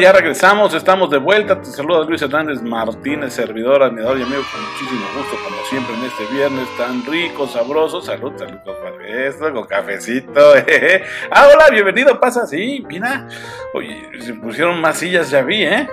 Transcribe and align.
ya 0.00 0.12
regresamos, 0.12 0.74
estamos 0.74 1.10
de 1.10 1.18
vuelta. 1.18 1.60
Te 1.60 1.66
saluda 1.66 2.04
Luis 2.04 2.20
Hernández 2.22 2.62
Martínez, 2.62 3.32
servidor, 3.32 3.82
admirador 3.82 4.18
y 4.18 4.22
amigo, 4.22 4.42
con 4.50 4.62
muchísimo 4.62 5.06
gusto, 5.16 5.36
como 5.44 5.56
siempre, 5.68 5.94
en 5.94 6.04
este 6.04 6.34
viernes 6.34 6.68
tan 6.76 7.04
rico, 7.06 7.46
sabroso. 7.46 8.00
Salud, 8.00 8.32
salud 8.36 8.58
con 8.64 9.04
esto, 9.04 9.52
con 9.52 9.64
cafecito. 9.66 10.54
Ah, 11.30 11.48
hola, 11.52 11.68
bienvenido, 11.70 12.18
pasa, 12.20 12.46
sí, 12.46 12.84
mira. 12.88 13.28
Oye, 13.72 14.08
se 14.20 14.34
pusieron 14.34 14.80
más 14.80 14.98
sillas, 14.98 15.30
ya 15.30 15.42
vi, 15.42 15.62
¿eh? 15.62 15.88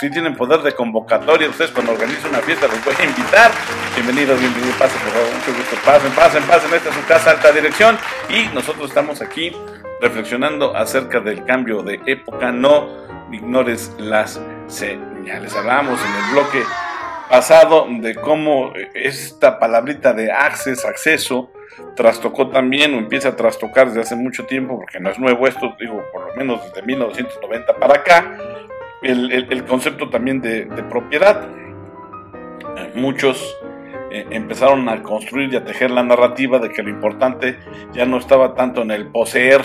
Sí 0.00 0.10
tienen 0.10 0.36
poder 0.36 0.60
de 0.62 0.72
convocatoria. 0.72 1.48
Ustedes, 1.48 1.70
cuando 1.70 1.92
organizan 1.92 2.30
una 2.30 2.40
fiesta, 2.40 2.66
los 2.66 2.84
voy 2.84 2.94
a 2.98 3.04
invitar. 3.04 3.50
Bienvenidos, 3.94 4.38
bienvenidos, 4.40 4.76
pasen, 4.76 5.00
por 5.00 5.10
favor, 5.10 5.28
mucho 5.32 5.58
gusto. 5.58 5.76
Pasen, 5.84 6.12
pasen, 6.12 6.42
pasen. 6.44 6.74
Esta 6.74 6.88
es 6.88 6.94
su 6.94 7.04
casa, 7.06 7.30
alta 7.32 7.52
dirección. 7.52 7.98
Y 8.28 8.46
nosotros 8.54 8.88
estamos 8.88 9.20
aquí 9.20 9.52
reflexionando 10.00 10.76
acerca 10.76 11.20
del 11.20 11.44
cambio 11.44 11.82
de 11.82 12.00
época. 12.06 12.52
No 12.52 12.88
ignores 13.32 13.94
las 13.98 14.40
señales. 14.66 15.54
Hablamos 15.56 16.00
en 16.00 16.24
el 16.24 16.32
bloque 16.32 16.62
pasado 17.28 17.86
de 17.88 18.14
cómo 18.14 18.72
esta 18.94 19.58
palabrita 19.58 20.12
de 20.12 20.30
access, 20.30 20.84
acceso, 20.84 21.50
trastocó 21.96 22.48
también 22.48 22.94
o 22.94 22.98
empieza 22.98 23.30
a 23.30 23.36
trastocar 23.36 23.88
desde 23.88 24.02
hace 24.02 24.16
mucho 24.16 24.44
tiempo, 24.46 24.76
porque 24.76 25.00
no 25.00 25.10
es 25.10 25.18
nuevo 25.18 25.46
esto, 25.46 25.74
digo, 25.78 26.02
por 26.12 26.28
lo 26.28 26.34
menos 26.34 26.62
desde 26.64 26.82
1990 26.82 27.76
para 27.76 27.94
acá, 27.94 28.38
el, 29.02 29.64
concepto 29.64 30.08
también 30.08 30.40
de, 30.40 30.66
propiedad. 30.88 31.48
Muchos 32.94 33.56
eh, 34.14 34.26
empezaron 34.30 34.88
a 34.88 35.02
construir 35.02 35.52
y 35.52 35.56
a 35.56 35.64
tejer 35.64 35.90
la 35.90 36.04
narrativa 36.04 36.60
de 36.60 36.70
que 36.70 36.84
lo 36.84 36.90
importante 36.90 37.58
ya 37.92 38.06
no 38.06 38.18
estaba 38.18 38.54
tanto 38.54 38.82
en 38.82 38.92
el 38.92 39.08
poseer 39.08 39.62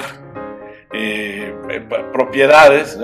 eh, 0.92 1.54
eh, 1.70 1.88
propiedades, 2.12 2.98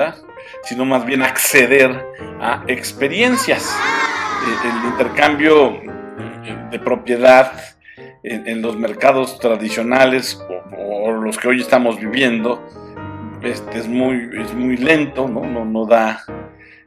sino 0.64 0.86
más 0.86 1.06
bien 1.06 1.22
acceder 1.22 2.04
a 2.42 2.64
experiencias. 2.66 3.78
Eh, 4.44 4.68
el 4.68 4.90
intercambio 4.90 5.82
de 6.72 6.80
propiedad 6.80 7.52
en, 8.24 8.64
los 8.64 8.76
mercados 8.76 9.38
tradicionales 9.38 10.44
o, 10.80 11.12
los 11.12 11.38
que 11.38 11.48
hoy 11.48 11.62
estamos 11.62 12.00
viviendo 12.00 12.68
este, 13.44 13.78
es, 13.78 13.88
muy, 13.88 14.32
es 14.42 14.52
muy 14.56 14.78
lento, 14.78 15.28
¿no? 15.28 15.46
No, 15.46 15.64
no, 15.64 15.86
da, 15.86 16.24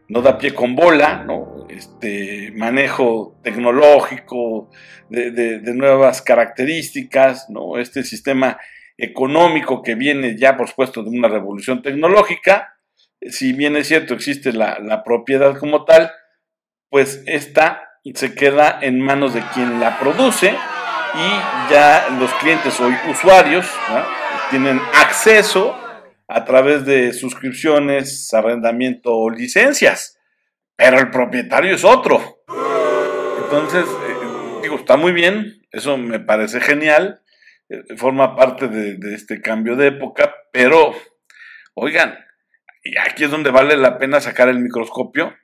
no 0.08 0.22
da 0.22 0.38
pie 0.38 0.54
con 0.54 0.74
bola, 0.74 1.24
¿no? 1.24 1.66
este 1.68 2.52
manejo 2.56 3.38
tecnológico 3.42 4.70
de, 5.10 5.30
de 5.30 5.74
nuevas 5.74 6.22
características, 6.22 7.50
¿no? 7.50 7.78
este 7.78 8.02
sistema 8.02 8.58
económico 8.96 9.82
que 9.82 9.94
viene 9.94 10.36
ya, 10.36 10.56
por 10.56 10.68
supuesto, 10.68 11.02
de 11.02 11.10
una 11.10 11.28
revolución 11.28 11.82
tecnológica, 11.82 12.78
si 13.22 13.52
bien 13.52 13.76
es 13.76 13.88
cierto, 13.88 14.14
existe 14.14 14.52
la, 14.52 15.02
propiedad 15.04 15.56
como 15.56 15.84
tal, 15.84 16.10
pues 16.90 17.22
esta 17.26 17.82
se 18.14 18.34
queda 18.34 18.78
en 18.80 19.00
manos 19.00 19.34
de 19.34 19.42
quien 19.52 19.80
la 19.80 19.98
produce 19.98 20.48
y 20.50 21.72
ya 21.72 22.08
los 22.18 22.32
clientes 22.34 22.78
o 22.80 22.88
usuarios 23.10 23.66
tienen 24.50 24.80
acceso 24.94 25.76
a 26.28 26.44
través 26.44 26.84
de 26.84 27.12
suscripciones, 27.12 28.32
arrendamiento 28.32 29.14
o 29.14 29.30
licencias, 29.30 30.18
pero 30.76 30.98
el 30.98 31.10
propietario 31.10 31.74
es 31.74 31.84
otro. 31.84 32.42
Entonces, 33.42 33.84
eh, 33.84 34.60
digo, 34.62 34.76
está 34.76 34.96
muy 34.96 35.12
bien, 35.12 35.62
eso 35.70 35.96
me 35.96 36.20
parece 36.20 36.60
genial, 36.60 37.22
eh, 37.68 37.96
forma 37.96 38.36
parte 38.36 38.68
de 38.68 39.14
este 39.14 39.40
cambio 39.40 39.74
de 39.74 39.88
época, 39.88 40.34
pero, 40.52 40.92
oigan, 41.74 42.18
y 42.82 42.96
aquí 42.98 43.24
es 43.24 43.30
donde 43.30 43.50
vale 43.50 43.76
la 43.76 43.98
pena 43.98 44.20
sacar 44.20 44.48
el 44.48 44.60
microscopio 44.60 45.36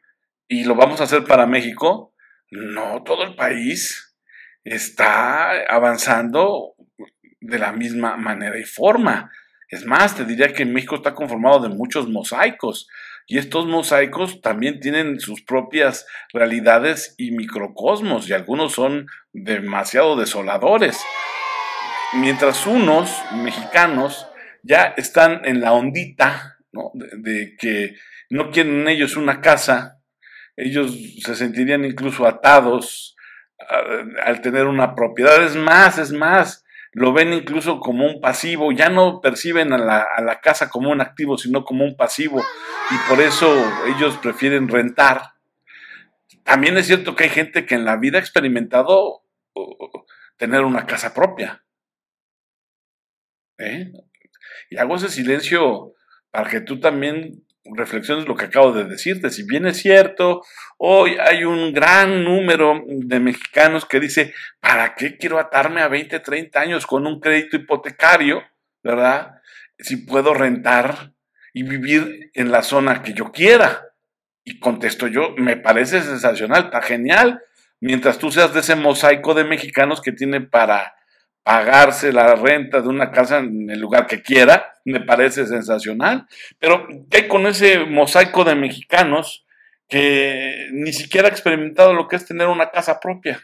y 0.49 0.65
lo 0.65 0.75
vamos 0.75 1.01
a 1.01 1.05
hacer 1.05 1.25
para 1.25 1.47
México. 1.47 2.15
No, 2.51 3.03
todo 3.03 3.25
el 3.25 3.35
país 3.35 4.17
está 4.63 5.51
avanzando 5.69 6.75
de 7.41 7.59
la 7.59 7.73
misma 7.73 8.17
manera 8.17 8.59
y 8.59 8.65
forma. 8.65 9.31
Es 9.69 9.85
más, 9.87 10.17
te 10.17 10.25
diría 10.25 10.53
que 10.53 10.65
México 10.65 10.97
está 10.97 11.15
conformado 11.15 11.61
de 11.61 11.69
muchos 11.69 12.09
mosaicos 12.09 12.89
y 13.27 13.39
estos 13.39 13.67
mosaicos 13.67 14.41
también 14.41 14.81
tienen 14.81 15.19
sus 15.19 15.43
propias 15.43 16.07
realidades 16.33 17.15
y 17.17 17.31
microcosmos 17.31 18.29
y 18.29 18.35
algunos 18.35 18.73
son 18.73 19.07
demasiado 19.33 20.17
desoladores. 20.17 21.01
Mientras 22.15 22.67
unos 22.67 23.11
mexicanos 23.33 24.29
ya 24.63 24.95
están 24.97 25.45
en 25.45 25.61
la 25.61 25.73
ondita 25.73 26.59
de, 26.93 27.57
que 27.59 27.97
no 28.29 28.51
quieren 28.51 28.87
ellos 28.89 29.17
una 29.17 29.41
casa, 29.41 30.01
ellos 30.57 30.95
se 31.23 31.35
sentirían 31.35 31.85
incluso 31.85 32.27
atados 32.27 33.17
al 34.25 34.41
tener 34.41 34.67
una 34.67 34.95
propiedad. 34.95 35.43
Es 35.45 35.57
más, 35.57 35.99
es 35.99 36.13
más, 36.13 36.64
lo 36.95 37.13
ven 37.13 37.33
incluso 37.33 37.81
como 37.81 38.07
un 38.07 38.21
pasivo, 38.21 38.73
ya 38.73 38.89
no 38.89 39.21
perciben 39.21 39.73
a 39.73 39.79
la, 39.79 40.07
a 40.17 40.23
la 40.23 40.41
casa 40.41 40.71
como 40.71 40.91
un 40.91 41.01
activo, 41.01 41.37
sino 41.37 41.65
como 41.65 41.85
un 41.85 41.97
pasivo, 41.97 42.41
y 42.91 43.09
por 43.09 43.21
eso 43.21 43.53
ellos 43.87 44.17
prefieren 44.19 44.69
rentar. 44.69 45.35
También 46.45 46.77
es 46.77 46.87
cierto 46.87 47.17
que 47.17 47.25
hay 47.25 47.31
gente 47.31 47.67
que 47.67 47.75
en 47.75 47.85
la 47.85 47.97
vida 47.97 48.19
ha 48.19 48.21
experimentado 48.21 49.25
tener 50.37 50.63
una 50.63 50.87
casa 50.87 51.15
propia. 51.15 51.65
¿Eh? 53.59 53.93
Y 54.71 54.77
hago 54.77 54.97
ese 54.97 55.09
silencio 55.09 55.95
para 56.31 56.51
que 56.51 56.61
tú 56.61 56.81
también 56.81 57.44
reflexiones 57.65 58.27
lo 58.27 58.37
que 58.37 58.47
acabo 58.47 58.73
de 58.73 58.85
decirte. 58.85 59.31
Si 59.31 59.45
bien 59.45 59.67
es 59.67 59.79
cierto, 59.79 60.43
hoy 60.77 61.17
hay 61.19 61.45
un 61.45 61.73
gran 61.73 62.25
número 62.25 62.83
de 62.87 63.21
mexicanos 63.21 63.87
que 63.87 64.01
dice, 64.01 64.35
¿para 64.61 64.95
qué 64.95 65.17
quiero 65.17 65.39
atarme 65.39 65.81
a 65.81 65.89
20, 65.89 66.21
30 66.21 66.61
años 66.61 66.87
con 66.87 67.07
un 67.07 67.21
crédito 67.21 67.57
hipotecario? 67.57 68.43
¿Verdad? 68.83 69.41
Si 69.79 69.97
puedo 69.97 70.35
rentar 70.35 71.13
y 71.53 71.63
vivir 71.63 72.31
en 72.35 72.51
la 72.51 72.63
zona 72.63 73.03
que 73.03 73.15
yo 73.15 73.33
quiera. 73.33 73.89
Y 74.45 74.59
contesto 74.59 75.07
yo, 75.07 75.35
me 75.39 75.57
parece 75.57 76.03
sensacional, 76.03 76.65
está 76.65 76.83
genial. 76.83 77.41
Mientras 77.81 78.19
tú 78.19 78.31
seas 78.31 78.53
de 78.53 78.61
ese 78.61 78.77
mosaico 78.77 79.35
de 79.35 79.45
mexicanos 79.45 80.03
que 80.03 80.13
tiene 80.13 80.43
para 80.43 80.95
pagarse 81.45 82.11
la 82.11 82.35
renta 82.35 82.81
de 82.81 82.89
una 82.89 83.13
casa 83.13 83.39
en 83.39 83.69
el 83.69 83.79
lugar 83.79 84.07
que 84.07 84.23
quiera, 84.23 84.81
me 84.85 85.01
parece 85.01 85.47
sensacional. 85.47 86.27
Pero, 86.59 86.89
¿qué 87.11 87.29
con 87.29 87.47
ese 87.47 87.81
mosaico 87.81 88.45
de 88.45 88.55
mexicanos 88.55 89.47
que 89.87 90.69
ni 90.73 90.93
siquiera 90.93 91.29
ha 91.29 91.31
experimentado 91.31 91.93
lo 91.93 92.09
que 92.09 92.17
es 92.17 92.27
tener 92.27 92.49
una 92.49 92.71
casa 92.71 92.99
propia? 92.99 93.43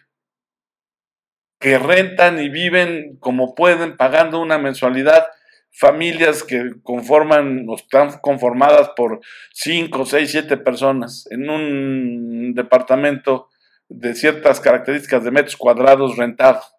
Que 1.60 1.78
rentan 1.78 2.42
y 2.42 2.48
viven 2.48 3.18
como 3.20 3.54
pueden, 3.54 3.98
pagando 3.98 4.40
una 4.40 4.58
mensualidad. 4.58 5.26
Familias 5.72 6.42
que 6.42 6.72
conforman 6.82 7.66
o 7.68 7.76
están 7.76 8.18
conformadas 8.20 8.90
por 8.96 9.20
5, 9.52 10.06
6, 10.06 10.30
7 10.30 10.56
personas 10.56 11.28
en 11.30 11.48
un 11.48 12.54
departamento 12.54 13.48
de 13.88 14.14
ciertas 14.14 14.58
características 14.58 15.22
de 15.22 15.30
metros 15.30 15.56
cuadrados 15.56 16.16
rentados 16.16 16.74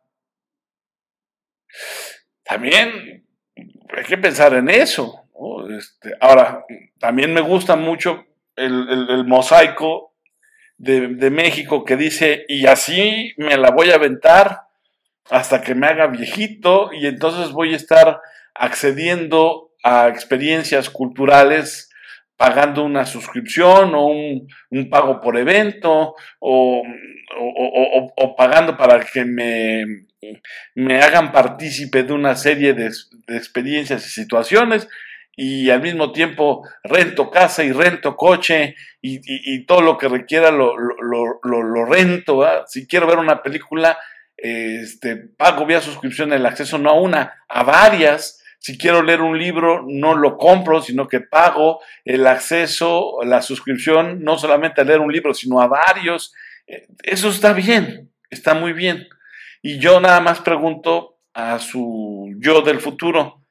también 2.44 3.26
hay 3.56 4.04
que 4.04 4.18
pensar 4.18 4.54
en 4.54 4.70
eso. 4.70 5.26
Este, 5.78 6.16
ahora, 6.20 6.66
también 7.00 7.34
me 7.34 7.42
gusta 7.42 7.76
mucho 7.76 8.26
el, 8.56 9.26
mosaico 9.26 10.14
de, 10.78 11.09
de, 11.09 11.30
México 11.30 11.86
que 11.86 11.96
dice, 11.96 12.46
y 12.48 12.66
así 12.68 13.34
me 13.38 13.58
la 13.58 13.72
voy 13.72 13.92
a 13.92 13.96
aventar 13.96 14.62
hasta 15.30 15.62
que 15.62 15.76
me 15.76 15.88
haga 15.88 16.08
viejito 16.08 16.92
y 16.94 17.08
entonces 17.08 17.52
voy 17.52 17.73
a 17.73 17.78
estar 17.78 18.22
accediendo 18.53 19.72
a 19.84 20.09
experiencias 20.09 20.90
culturales 20.90 21.91
pagando 22.41 22.84
una 22.84 23.05
suscripción 23.05 23.93
o 23.93 24.08
un, 24.08 24.90
pago 24.90 25.22
por 25.22 25.38
evento 25.38 26.16
o, 26.40 26.82
pagando 28.35 28.76
para 28.76 28.99
que 29.05 29.23
me, 29.26 30.08
me 30.73 30.99
hagan 31.03 31.32
partícipe 31.32 32.02
de 32.02 32.14
una 32.14 32.35
serie 32.35 32.73
de, 32.73 32.90
experiencias 33.28 34.08
y 34.08 34.09
situaciones 34.09 34.88
y 35.35 35.70
al 35.70 35.84
mismo 35.84 36.11
tiempo 36.11 36.67
rento 36.84 37.29
casa 37.29 37.64
y 37.64 37.73
rento 37.73 38.16
coche 38.17 38.73
y, 39.03 39.64
todo 39.67 39.84
lo 39.84 39.99
que 39.99 40.08
requiera 40.08 40.49
lo, 40.49 40.76
lo, 40.76 41.85
rento. 41.85 42.44
Si 42.66 42.87
quiero 42.87 43.05
ver 43.05 43.20
una 43.20 43.44
película, 43.44 43.99
este, 44.35 45.16
pago 45.16 45.67
vía 45.67 45.79
suscripción 45.79 46.34
el 46.34 46.47
acceso 46.47 46.79
no 46.79 46.90
a 46.90 46.99
una, 46.99 47.44
a 47.47 47.61
varias 47.61 48.41
si 48.61 48.78
quiero 48.78 49.02
leer 49.02 49.22
un 49.22 49.40
libro, 49.40 49.84
no 49.87 50.13
lo 50.16 50.37
compro, 50.37 50.84
sino 50.84 51.08
que 51.08 51.19
pago 51.19 51.79
el 52.05 52.28
acceso, 52.28 53.17
la 53.23 53.41
suscripción, 53.41 54.23
no 54.23 54.37
solamente 54.37 54.79
a 54.81 54.84
leer 54.84 54.99
un 54.99 55.11
libro, 55.11 55.34
sino 55.34 55.59
a 55.59 55.67
varios. 55.67 56.31
Eh, 56.67 56.87
eso 57.02 57.29
está 57.29 57.53
bien, 57.53 58.11
está 58.29 58.53
muy 58.53 58.73
bien. 58.73 59.08
Y 59.63 59.79
yo 59.79 59.99
nada 59.99 60.19
más 60.19 60.41
pregunto 60.41 61.17
a 61.34 61.58
su 61.58 62.35
yo 62.37 62.61
del 62.61 62.79
futuro, 62.79 63.43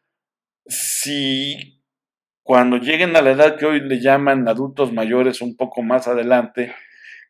si 0.66 1.82
cuando 2.44 2.76
lleguen 2.76 3.16
a 3.16 3.22
la 3.22 3.32
edad 3.32 3.56
que 3.56 3.66
hoy 3.66 3.80
le 3.80 4.00
llaman 4.00 4.46
adultos 4.46 4.92
mayores 4.92 5.40
un 5.40 5.56
poco 5.56 5.82
más 5.82 6.06
adelante, 6.06 6.72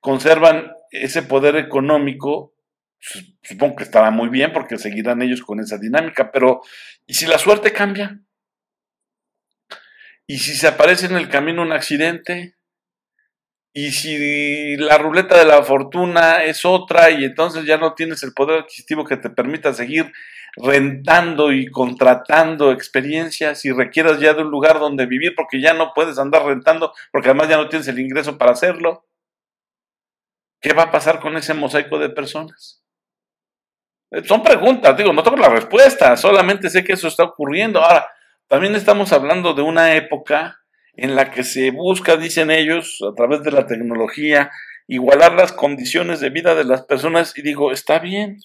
conservan 0.03 0.71
ese 0.91 1.23
poder 1.23 1.57
económico, 1.57 2.53
supongo 3.43 3.77
que 3.77 3.85
estará 3.85 4.11
muy 4.11 4.29
bien 4.29 4.53
porque 4.53 4.79
seguirán 4.79 5.23
ellos 5.23 5.43
con 5.43 5.61
esa 5.61 5.79
dinámica, 5.79 6.31
pero 6.31 6.63
¿y 7.07 7.15
si 7.15 7.27
la 7.27 7.39
suerte 7.39 7.73
cambia? 7.73 8.21
¿Y 10.27 10.39
si 10.39 10.55
se 10.55 10.69
aparece 10.69 11.07
en 11.07 11.17
el 11.17 11.29
camino 11.29 11.63
un 11.63 11.73
accidente? 11.73 12.57
Y 13.73 13.93
si 13.93 14.77
la 14.77 14.99
ruleta 14.99 15.39
de 15.39 15.45
la 15.45 15.63
fortuna 15.63 16.43
es 16.43 16.65
otra 16.65 17.11
y 17.11 17.25
entonces 17.25 17.65
ya 17.65 17.79
no 17.79 17.95
tienes 17.95 18.23
el 18.23 18.33
poder 18.33 18.61
adquisitivo 18.61 19.05
que 19.05 19.17
te 19.17 19.31
permita 19.31 19.73
seguir 19.73 20.13
rentando 20.57 21.53
y 21.53 21.67
contratando 21.71 22.73
experiencias 22.73 23.65
y 23.65 23.71
requieras 23.71 24.19
ya 24.19 24.35
de 24.35 24.43
un 24.43 24.51
lugar 24.51 24.81
donde 24.81 25.07
vivir 25.07 25.35
porque 25.37 25.61
ya 25.61 25.73
no 25.73 25.93
puedes 25.95 26.19
andar 26.19 26.45
rentando 26.45 26.93
porque 27.13 27.29
además 27.29 27.49
ya 27.49 27.57
no 27.57 27.69
tienes 27.69 27.87
el 27.87 28.01
ingreso 28.01 28.39
para 28.39 28.53
hacerlo. 28.53 29.07
¿Qué 30.61 30.73
va 30.75 30.85
a 30.85 30.91
pasar 30.91 31.21
con 31.21 31.37
ese 31.37 31.55
mosaico 31.55 31.99
de 31.99 32.11
personas? 32.11 32.80
Eh, 34.11 34.23
son 34.25 34.43
preguntas, 34.43 34.97
digo, 34.97 35.13
no 35.13 35.23
tengo 35.23 35.37
la 35.37 35.49
respuesta, 35.49 36.17
solamente 36.17 36.71
sé 36.71 36.85
que 36.85 36.95
eso 36.95 37.09
está 37.09 37.25
ocurriendo. 37.25 37.81
Ahora, 37.81 38.09
también 38.49 38.75
estamos 38.75 39.13
hablando 39.13 39.55
de 39.55 39.63
una 39.63 39.95
época 39.95 40.61
en 40.95 41.15
la 41.15 41.31
que 41.31 41.45
se 41.45 41.71
busca, 41.71 42.17
dicen 42.17 42.51
ellos, 42.51 42.99
a 43.09 43.15
través 43.15 43.43
de 43.43 43.53
la 43.53 43.67
tecnología, 43.67 44.51
igualar 44.89 45.35
las 45.35 45.53
condiciones 45.53 46.21
de 46.21 46.31
vida 46.31 46.55
de 46.55 46.65
las 46.65 46.83
personas 46.83 47.33
y 47.37 47.43
digo, 47.43 47.71
está 47.73 48.01
bien, 48.01 48.39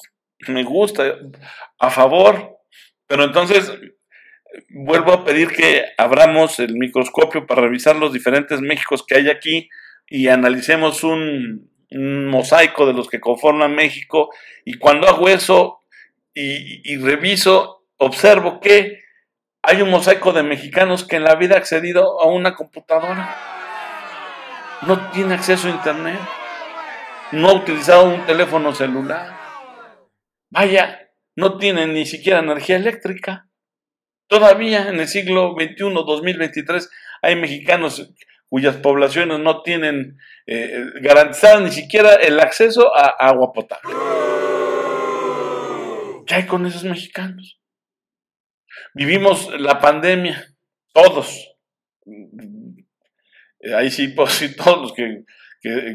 me 0.48 0.64
gusta, 0.64 1.16
a 1.80 1.90
favor, 1.90 2.60
pero 3.08 3.24
entonces 3.24 3.72
vuelvo 4.70 5.12
a 5.12 5.26
pedir 5.26 5.50
que 5.50 5.86
abramos 5.98 6.60
el 6.60 6.76
microscopio 6.76 7.46
para 7.46 7.64
revisar 7.64 7.96
los 7.96 8.14
diferentes 8.14 8.62
Méxicos 8.62 9.04
que 9.06 9.16
hay 9.16 9.30
aquí 9.30 9.70
y 10.08 10.28
analicemos 10.28 11.04
un, 11.04 11.72
mosaico 11.96 12.86
de 12.86 12.94
los 12.94 13.10
que 13.10 13.20
conforman 13.20 13.76
México 13.76 14.30
y 14.66 14.78
cuando 14.78 15.08
hago 15.08 15.30
eso 15.30 15.82
y 16.34 16.98
reviso, 16.98 17.86
observo 17.98 18.60
que 18.60 19.06
hay 19.68 19.82
un 19.82 19.90
mosaico 19.90 20.32
de 20.32 20.44
mexicanos 20.44 21.08
que 21.08 21.16
en 21.16 21.24
la 21.24 21.36
vida 21.36 21.56
ha 21.56 21.58
accedido 21.58 22.22
a 22.22 22.28
una 22.28 22.54
computadora. 22.54 23.36
No 24.84 25.10
tiene 25.10 25.34
acceso 25.34 25.68
a 25.68 25.72
internet. 25.72 26.20
No 27.32 27.50
ha 27.50 27.54
utilizado 27.54 28.06
un 28.06 28.26
teléfono 28.28 28.76
celular. 28.76 29.36
Vaya, 30.52 31.10
no 31.36 31.58
tienen 31.58 31.94
ni 31.94 32.06
siquiera 32.06 32.40
energía 32.40 32.76
eléctrica. 32.76 33.48
Todavía 34.28 34.88
en 34.90 35.00
el 35.00 35.08
siglo 35.08 35.56
XXI, 35.60 35.94
2023, 36.06 36.90
hay 37.24 37.36
mexicanos 37.36 38.14
cuyas 38.50 38.78
poblaciones 38.78 39.40
no 39.40 39.62
tienen 39.62 40.18
eh, 40.46 40.86
garantizado 41.02 41.62
ni 41.62 41.72
siquiera 41.72 42.16
el 42.16 42.40
acceso 42.40 42.96
a 42.96 43.08
agua 43.08 43.52
potable. 43.54 43.94
¿Qué 46.26 46.36
hay 46.36 46.46
con 46.46 46.66
esos 46.66 46.84
mexicanos? 46.84 47.60
Vivimos 48.94 49.50
la 49.60 49.80
pandemia, 49.80 50.46
todos. 50.94 51.56
Ahí 53.76 53.90
sí, 53.92 54.08
pues 54.16 54.34
sí, 54.34 54.56
todos 54.56 54.82
los 54.82 54.94
que, 54.94 55.24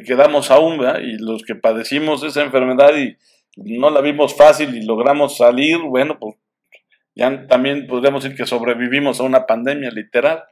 quedamos 0.04 0.50
aún, 0.50 0.80
y 1.02 1.18
los 1.18 1.42
que 1.42 1.54
padecimos 1.54 2.24
esa 2.24 2.42
enfermedad 2.42 2.92
y 2.96 3.16
no 3.56 3.90
la 3.90 4.00
vimos 4.00 4.36
fácil 4.36 4.74
y 4.76 4.84
logramos 4.84 5.36
salir, 5.36 5.78
bueno, 5.78 6.18
pues 6.18 6.36
ya 7.14 7.46
también 7.46 7.86
podríamos 7.86 8.22
decir 8.22 8.36
que 8.36 8.46
sobrevivimos 8.46 9.20
a 9.20 9.24
una 9.24 9.46
pandemia 9.46 9.90
literal. 9.90 10.44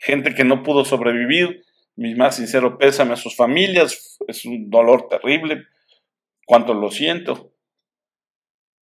Gente 0.00 0.34
que 0.34 0.44
no 0.44 0.62
pudo 0.62 0.84
sobrevivir, 0.84 1.62
mi 1.94 2.14
más 2.14 2.36
sincero 2.36 2.78
pésame 2.78 3.12
a 3.12 3.16
sus 3.16 3.36
familias, 3.36 4.18
es 4.26 4.44
un 4.44 4.70
dolor 4.70 5.08
terrible, 5.08 5.66
cuanto 6.46 6.74
lo 6.74 6.90
siento. 6.90 7.52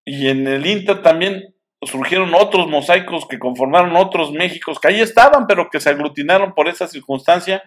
Y 0.04 0.28
en 0.28 0.46
el 0.46 0.64
Inter 0.66 1.02
también 1.02 1.54
surgieron 1.82 2.34
otros 2.34 2.66
mosaicos 2.68 3.26
que 3.28 3.38
conformaron 3.38 3.94
otros 3.96 4.32
Méxicos 4.32 4.80
que 4.80 4.88
ahí 4.88 5.00
estaban, 5.00 5.46
pero 5.46 5.68
que 5.70 5.80
se 5.80 5.90
aglutinaron 5.90 6.54
por 6.54 6.68
esa 6.68 6.88
circunstancia, 6.88 7.62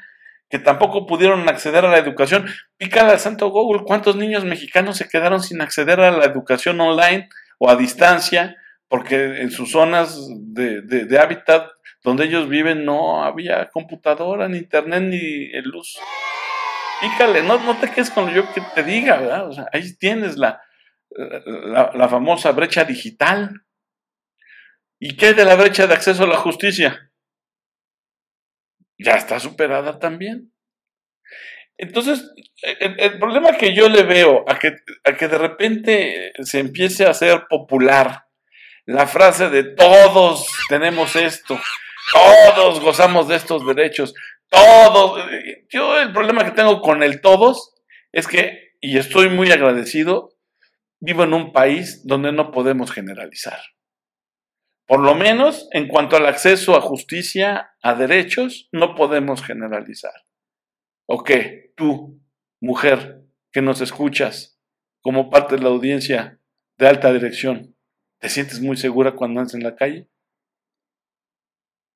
que 0.50 0.60
tampoco 0.60 1.06
pudieron 1.06 1.48
acceder 1.48 1.86
a 1.86 1.92
la 1.92 1.98
educación. 1.98 2.46
Pícale 2.78 3.12
al 3.12 3.20
santo 3.20 3.50
Google, 3.50 3.84
¿cuántos 3.86 4.16
niños 4.16 4.44
mexicanos 4.44 4.98
se 4.98 5.08
quedaron 5.08 5.42
sin 5.42 5.62
acceder 5.62 6.00
a 6.02 6.12
la 6.12 6.26
educación 6.26 6.80
online 6.82 7.30
o 7.60 7.70
a 7.70 7.76
distancia? 7.76 8.58
Porque 8.88 9.42
en 9.42 9.52
sus 9.52 9.72
zonas 9.72 10.18
de, 10.30 11.20
hábitat 11.20 11.70
donde 12.04 12.26
ellos 12.26 12.50
viven 12.50 12.86
no 12.86 13.24
había 13.24 13.70
computadora, 13.70 14.48
ni 14.48 14.58
internet, 14.58 15.04
ni 15.04 15.52
luz. 15.62 16.00
Pícale, 17.00 17.44
no, 17.44 17.60
no 17.60 17.78
te 17.78 17.90
quedes 17.92 18.12
con 18.12 18.28
lo 18.28 18.32
yo 18.32 18.54
que 18.54 18.62
te 18.76 18.84
diga, 18.84 19.18
¿verdad? 19.18 19.48
O 19.48 19.54
sea, 19.54 19.68
ahí 19.72 19.94
tienes 19.98 20.38
la, 20.38 20.62
la 21.10 22.08
famosa 22.10 22.52
brecha 22.52 22.84
digital. 22.84 23.66
¿Y 25.00 25.16
qué 25.18 25.34
de 25.34 25.46
la 25.46 25.56
brecha 25.56 25.88
de 25.88 25.96
acceso 25.96 26.24
a 26.24 26.28
la 26.28 26.38
justicia? 26.38 27.12
Ya 29.00 29.14
está 29.14 29.40
superada 29.40 29.98
también. 29.98 30.52
Entonces, 31.82 32.32
el, 32.62 33.18
problema 33.18 33.58
que 33.58 33.74
yo 33.74 33.90
le 33.90 34.04
veo 34.04 34.46
a 34.48 34.60
que, 34.60 34.76
a 35.04 35.14
que 35.14 35.28
de 35.28 35.38
repente 35.40 36.32
se 36.44 36.60
empiece 36.60 37.06
a 37.06 37.10
hacer 37.10 37.48
popular 37.50 38.28
la 38.86 39.08
frase 39.08 39.50
de 39.50 39.64
todos 39.64 40.48
tenemos 40.70 41.16
esto, 41.16 41.60
todos 42.14 42.80
gozamos 42.80 43.28
de 43.28 43.36
estos 43.36 43.66
derechos, 43.66 44.14
todos. 44.50 45.24
Yo 45.70 46.00
el 46.00 46.12
problema 46.12 46.46
que 46.46 46.52
tengo 46.52 46.82
con 46.82 47.04
el 47.04 47.22
todos 47.22 47.74
es 48.12 48.28
que, 48.28 48.74
y 48.82 48.98
estoy 48.98 49.30
muy 49.30 49.52
agradecido, 49.52 50.34
vivo 51.00 51.24
en 51.24 51.34
un 51.34 51.52
país 51.52 52.06
donde 52.06 52.32
no 52.32 52.52
podemos 52.52 52.92
generalizar. 52.92 53.60
Por 54.86 55.00
lo 55.00 55.16
menos 55.16 55.70
en 55.72 55.88
cuanto 55.88 56.18
al 56.18 56.26
acceso 56.26 56.76
a 56.76 56.82
justicia, 56.82 57.72
a 57.82 57.96
derechos, 57.96 58.68
no 58.72 58.94
podemos 58.96 59.42
generalizar. 59.42 60.14
¿O 61.08 61.24
qué? 61.24 61.72
Tú, 61.78 62.22
mujer, 62.60 63.24
que 63.52 63.62
nos 63.62 63.82
escuchas 63.82 64.60
como 65.02 65.30
parte 65.30 65.56
de 65.56 65.62
la 65.62 65.70
audiencia 65.70 66.40
de 66.78 66.88
alta 66.88 67.12
dirección, 67.14 67.76
¿te 68.20 68.30
sientes 68.30 68.60
muy 68.60 68.76
segura 68.76 69.14
cuando 69.14 69.40
andas 69.40 69.56
en 69.56 69.64
la 69.64 69.76
calle? 69.76 70.11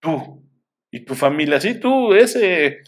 Tú 0.05 0.41
y 0.91 1.03
tu 1.03 1.15
familia, 1.15 1.59
sí, 1.59 1.79
tú, 1.79 2.13
ese 2.13 2.83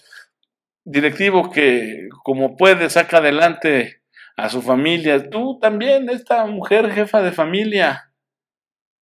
directivo 0.86 1.52
que 1.52 2.08
como 2.24 2.56
puede 2.56 2.90
saca 2.90 3.18
adelante 3.18 4.04
a 4.38 4.50
su 4.50 4.62
familia, 4.62 5.30
tú 5.30 5.58
también, 5.60 6.10
esta 6.10 6.46
mujer 6.46 6.92
jefa 6.92 7.22
de 7.24 7.32
familia, 7.32 8.08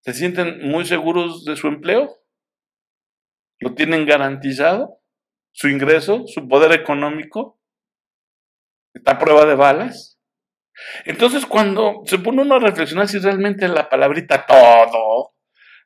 ¿Se 0.05 0.13
sienten 0.13 0.69
muy 0.69 0.85
seguros 0.85 1.45
de 1.45 1.55
su 1.55 1.67
empleo? 1.67 2.21
¿Lo 3.59 3.73
tienen 3.73 4.05
garantizado? 4.05 5.01
¿Su 5.51 5.67
ingreso? 5.67 6.27
¿Su 6.27 6.47
poder 6.47 6.79
económico? 6.79 7.59
¿Está 8.93 9.13
a 9.13 9.17
prueba 9.17 9.45
de 9.45 9.55
balas? 9.55 10.19
Entonces, 11.05 11.47
cuando 11.47 12.03
se 12.05 12.19
pone 12.19 12.43
uno 12.43 12.55
a 12.55 12.59
reflexionar 12.59 13.07
si 13.07 13.17
realmente 13.17 13.67
la 13.67 13.89
palabrita 13.89 14.45
todo 14.45 15.34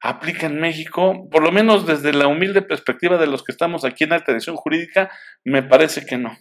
aplica 0.01 0.47
en 0.47 0.59
México, 0.59 1.27
por 1.29 1.43
lo 1.43 1.51
menos 1.51 1.85
desde 1.85 2.13
la 2.13 2.27
humilde 2.27 2.61
perspectiva 2.61 3.17
de 3.17 3.27
los 3.27 3.43
que 3.43 3.51
estamos 3.51 3.85
aquí 3.85 4.05
en 4.05 4.11
la 4.11 4.23
tradición 4.23 4.55
jurídica, 4.55 5.11
me 5.43 5.63
parece 5.63 6.05
que 6.05 6.17
no. 6.17 6.37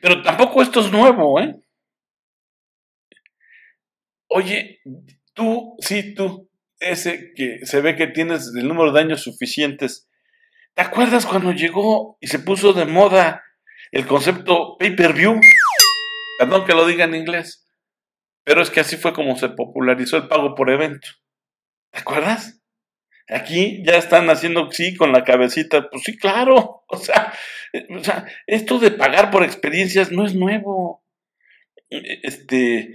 Pero 0.00 0.22
tampoco 0.22 0.62
esto 0.62 0.80
es 0.80 0.92
nuevo, 0.92 1.40
¿eh? 1.40 1.54
Oye, 4.30 4.80
Tú, 5.38 5.76
sí, 5.78 6.14
tú, 6.14 6.50
ese 6.80 7.32
que 7.36 7.60
se 7.62 7.80
ve 7.80 7.94
que 7.94 8.08
tienes 8.08 8.52
el 8.56 8.66
número 8.66 8.90
de 8.90 8.98
años 8.98 9.22
suficientes. 9.22 10.10
¿Te 10.74 10.82
acuerdas 10.82 11.26
cuando 11.26 11.52
llegó 11.52 12.18
y 12.20 12.26
se 12.26 12.40
puso 12.40 12.72
de 12.72 12.86
moda 12.86 13.44
el 13.92 14.04
concepto 14.04 14.76
pay-per-view? 14.80 15.40
Perdón 16.40 16.66
que 16.66 16.74
lo 16.74 16.84
diga 16.88 17.04
en 17.04 17.14
inglés, 17.14 17.70
pero 18.42 18.62
es 18.62 18.70
que 18.70 18.80
así 18.80 18.96
fue 18.96 19.12
como 19.12 19.36
se 19.36 19.50
popularizó 19.50 20.16
el 20.16 20.26
pago 20.26 20.56
por 20.56 20.70
evento. 20.70 21.06
¿Te 21.90 22.00
acuerdas? 22.00 22.60
Aquí 23.28 23.82
ya 23.84 23.96
están 23.96 24.30
haciendo 24.30 24.70
sí 24.72 24.96
con 24.96 25.12
la 25.12 25.24
cabecita, 25.24 25.90
pues 25.90 26.02
sí, 26.04 26.16
claro. 26.16 26.76
O 26.90 26.96
sea, 26.96 27.34
o 27.90 28.02
sea, 28.02 28.24
esto 28.46 28.78
de 28.78 28.90
pagar 28.90 29.30
por 29.30 29.44
experiencias 29.44 30.10
no 30.10 30.24
es 30.24 30.34
nuevo 30.34 31.04
este, 31.90 32.94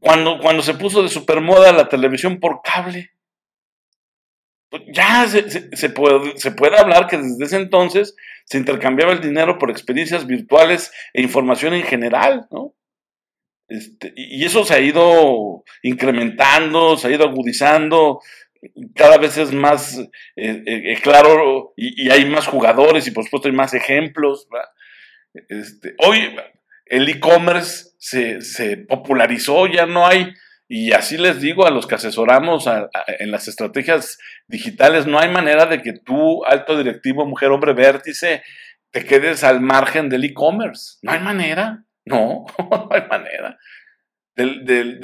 cuando, 0.00 0.38
cuando 0.40 0.62
se 0.62 0.74
puso 0.74 1.02
de 1.02 1.08
supermoda 1.08 1.72
la 1.72 1.88
televisión 1.88 2.40
por 2.40 2.60
cable, 2.62 3.12
pues 4.70 4.82
ya 4.92 5.26
se, 5.26 5.90
puede, 5.90 6.36
se 6.36 6.50
puede 6.50 6.76
hablar 6.76 7.06
que 7.06 7.16
desde 7.16 7.44
ese 7.44 7.56
entonces 7.56 8.16
se 8.44 8.58
intercambiaba 8.58 9.12
el 9.12 9.20
dinero 9.20 9.58
por 9.58 9.70
experiencias 9.70 10.26
virtuales 10.26 10.92
e 11.14 11.22
información 11.22 11.72
en 11.74 11.84
general, 11.84 12.46
¿no? 12.50 12.74
Este, 13.68 14.14
y 14.16 14.44
eso 14.44 14.64
se 14.64 14.74
ha 14.74 14.80
ido 14.80 15.62
incrementando, 15.82 16.96
se 16.96 17.08
ha 17.08 17.10
ido 17.10 17.24
agudizando. 17.24 18.20
cada 18.94 19.18
vez 19.18 19.36
es 19.36 19.52
más 19.52 19.98
eh, 20.36 20.62
eh, 20.66 20.98
claro 21.02 21.74
y, 21.76 22.10
hay 22.10 22.24
más 22.24 22.46
jugadores 22.46 23.06
y 23.06 23.10
por 23.10 23.24
supuesto 23.24 23.48
hay 23.48 23.54
más 23.54 23.74
ejemplos. 23.74 24.48
Este, 25.48 25.94
hoy 25.98 26.34
el 26.86 27.08
e-commerce 27.08 27.90
se, 27.98 28.76
popularizó, 28.78 29.66
ya 29.66 29.84
no 29.84 30.06
hay, 30.06 30.32
y 30.66 30.92
así 30.92 31.18
les 31.18 31.40
digo 31.40 31.66
a 31.66 31.70
los 31.70 31.86
que 31.86 31.96
asesoramos 31.96 32.66
en 33.18 33.30
las 33.30 33.46
estrategias 33.46 34.18
digitales, 34.46 35.06
no 35.06 35.18
hay 35.18 35.28
manera 35.28 35.66
de 35.66 35.82
que 35.82 35.92
tú, 35.92 36.44
alto 36.46 36.78
directivo, 36.78 37.26
mujer, 37.26 37.50
hombre, 37.50 37.74
vértice, 37.74 38.42
te 38.90 39.04
quedes 39.04 39.44
al 39.44 39.60
margen 39.60 40.08
del 40.08 40.24
e-commerce. 40.24 40.96
No 41.02 41.12
hay 41.12 41.20
manera, 41.20 41.84
no, 42.08 42.46
no 42.58 42.88
hay 42.90 43.06
manera. 43.08 43.58
Del, 44.34 44.64
del, 44.64 45.00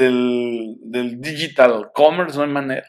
del, 0.81 1.21
digital 1.21 1.91
commerce 1.93 2.37
no 2.37 2.45
hay 2.45 2.51
manera. 2.51 2.87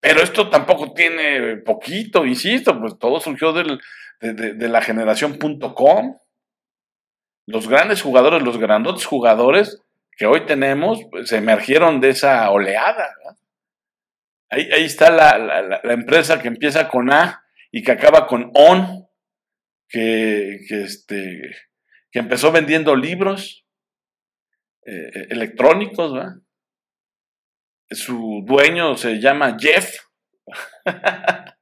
Pero 0.00 0.20
esto 0.20 0.50
tampoco 0.50 0.92
tiene 0.92 1.56
poquito, 1.58 2.26
insisto, 2.26 2.78
pues 2.80 2.98
todo 2.98 3.20
surgió 3.20 3.52
del, 3.52 3.80
de, 4.20 4.68
la 4.68 4.82
generación 4.82 5.38
.com. 5.38 6.18
Los 7.46 7.68
grandes 7.68 8.02
jugadores, 8.02 8.42
los 8.42 8.58
grandotes 8.58 9.06
jugadores 9.06 9.80
que 10.16 10.26
hoy 10.26 10.46
tenemos, 10.46 11.00
pues, 11.10 11.28
se 11.28 11.36
emergieron 11.36 12.00
de 12.00 12.10
esa 12.10 12.50
oleada. 12.50 13.14
Ahí, 14.50 14.68
ahí, 14.72 14.84
está 14.84 15.10
la, 15.10 15.38
la, 15.38 15.92
empresa 15.92 16.40
que 16.40 16.48
empieza 16.48 16.88
con 16.88 17.12
A 17.12 17.44
y 17.70 17.82
que 17.82 17.92
acaba 17.92 18.26
con 18.26 18.50
ON, 18.54 19.08
que, 19.88 20.60
que, 20.68 20.82
este, 20.82 21.56
que 22.14 22.20
empezó 22.20 22.52
vendiendo 22.52 22.94
libros 22.94 23.66
eh, 24.86 25.26
electrónicos, 25.30 26.14
¿verdad? 26.14 26.36
su 27.90 28.44
dueño 28.46 28.96
se 28.96 29.20
llama 29.20 29.56
Jeff. 29.58 29.98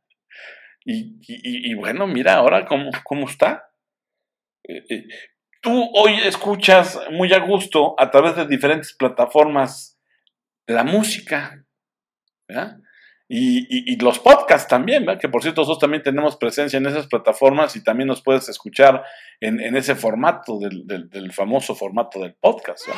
y, 0.85 1.75
bueno, 1.75 2.07
mira 2.07 2.35
ahora 2.35 2.67
cómo, 2.67 2.91
cómo 3.03 3.31
está. 3.31 3.71
Eh, 4.65 4.85
eh, 4.91 5.05
tú 5.63 5.91
hoy 5.95 6.21
escuchas 6.21 7.01
muy 7.11 7.33
a 7.33 7.39
gusto 7.39 7.95
a 7.99 8.11
través 8.11 8.37
de 8.37 8.47
diferentes 8.47 8.93
plataformas 8.93 9.99
la 10.67 10.85
música. 10.85 11.65
Y, 13.35 13.97
los 13.97 14.19
podcasts 14.19 14.69
también, 14.69 15.07
que 15.19 15.31
por 15.31 15.41
cierto 15.41 15.63
nosotros 15.63 15.79
también 15.79 16.03
tenemos 16.03 16.37
presencia 16.37 16.77
en 16.77 16.85
esas 16.85 17.07
plataformas 17.07 17.75
y 17.77 17.83
también 17.83 18.07
nos 18.09 18.21
puedes 18.21 18.51
escuchar 18.51 19.05
en, 19.41 19.75
ese 19.75 19.95
formato, 19.95 20.59
del, 20.59 21.33
famoso 21.33 21.75
formato 21.75 22.21
del 22.21 22.35
podcast. 22.35 22.89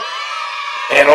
Pero 0.88 1.12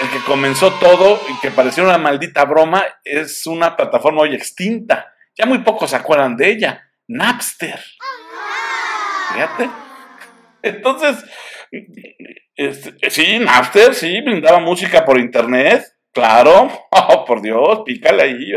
el 0.00 0.08
que 0.08 0.24
comenzó 0.26 0.72
todo 0.80 1.20
y 1.28 1.38
que 1.40 1.50
pareció 1.50 1.84
una 1.84 1.98
maldita 1.98 2.46
broma 2.46 2.82
es 3.04 3.46
una 3.46 3.76
plataforma 3.76 4.22
hoy 4.22 4.34
extinta. 4.34 5.12
Ya 5.36 5.44
muy 5.44 5.58
pocos 5.58 5.90
se 5.90 5.96
acuerdan 5.96 6.38
de 6.38 6.50
ella. 6.50 6.82
Napster. 7.08 7.78
Fíjate. 9.34 9.68
Entonces, 10.62 11.22
este, 12.56 13.10
sí, 13.10 13.38
Napster, 13.38 13.94
sí, 13.94 14.18
brindaba 14.22 14.60
música 14.60 15.04
por 15.04 15.20
internet. 15.20 15.84
Claro. 16.12 16.70
Oh, 16.90 17.24
por 17.26 17.42
Dios, 17.42 17.82
pícale 17.84 18.22
ahí. 18.22 18.52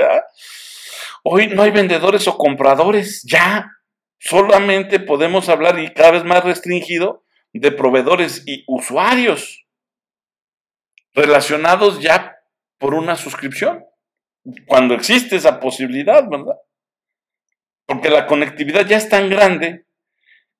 Hoy 1.24 1.48
no 1.48 1.64
hay 1.64 1.72
vendedores 1.72 2.28
o 2.28 2.38
compradores. 2.38 3.24
Ya. 3.24 3.72
Solamente 4.20 5.00
podemos 5.00 5.50
hablar 5.50 5.80
y 5.80 5.94
cada 5.94 6.12
vez 6.12 6.24
más 6.24 6.44
restringido 6.44 7.24
de 7.54 7.72
proveedores 7.72 8.44
y 8.46 8.64
usuarios 8.68 9.66
relacionados 11.14 12.02
ya 12.02 12.36
por 12.78 12.94
una 12.94 13.16
suscripción, 13.16 13.86
cuando 14.68 14.94
existe 14.94 15.38
esa 15.38 15.60
posibilidad, 15.60 16.28
¿verdad? 16.30 16.58
Porque 17.86 18.10
la 18.10 18.28
conectividad 18.28 18.86
ya 18.86 18.98
es 18.98 19.08
tan 19.08 19.30
grande 19.30 19.86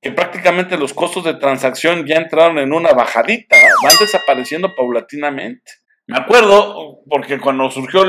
que 0.02 0.12
prácticamente 0.12 0.78
los 0.78 0.94
costos 0.94 1.26
de 1.26 1.34
transacción 1.34 2.06
ya 2.06 2.16
entraron 2.16 2.58
en 2.60 2.72
una 2.72 2.94
bajadita, 2.94 3.58
van 3.84 3.96
desapareciendo 4.00 4.74
paulatinamente. 4.76 5.72
Me 6.08 6.18
acuerdo, 6.18 7.02
porque 7.10 7.40
cuando 7.40 7.70
surgió 7.72 8.04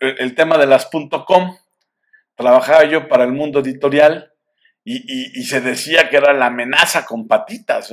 el, 0.00 0.34
tema 0.34 0.56
de 0.56 0.66
las 0.66 0.88
.com, 1.26 1.56
trabajaba 2.34 2.84
yo 2.84 3.08
para 3.08 3.24
el 3.24 3.32
mundo 3.32 3.60
editorial 3.60 4.32
y, 4.84 5.42
se 5.44 5.60
decía 5.60 6.08
que 6.08 6.16
era 6.16 6.32
la 6.32 6.46
amenaza 6.46 7.04
con 7.04 7.28
patitas, 7.28 7.88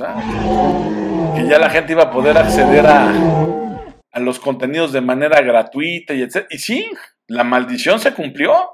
que 1.36 1.46
ya 1.46 1.58
la 1.58 1.70
gente 1.70 1.92
iba 1.92 2.04
a 2.04 2.10
poder 2.10 2.38
acceder 2.38 2.86
a, 2.86 3.12
los 4.14 4.40
contenidos 4.40 4.92
de 4.92 5.00
manera 5.00 5.40
gratuita 5.40 6.14
y 6.14 6.22
etc. 6.22 6.46
Y 6.50 6.58
sí, 6.58 6.90
la 7.26 7.44
maldición 7.44 8.00
se 8.00 8.12
cumplió. 8.12 8.70